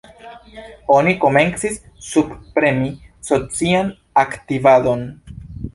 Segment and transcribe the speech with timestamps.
[0.95, 2.91] Oni komencis subpremi
[3.31, 3.95] socian
[4.27, 5.11] aktivadon.